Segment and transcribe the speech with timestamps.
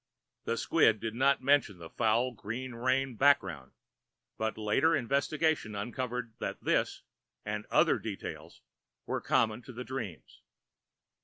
[0.45, 3.73] The squib did not mention the foul green rain background,
[4.35, 7.03] but later investigation uncovered that this
[7.45, 8.61] and other details
[9.05, 10.41] were common to the dreams.